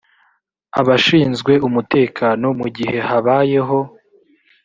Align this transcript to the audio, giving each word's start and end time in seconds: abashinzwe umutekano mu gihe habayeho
abashinzwe 0.79 1.53
umutekano 1.67 2.47
mu 2.59 2.67
gihe 2.77 2.97
habayeho 3.07 3.79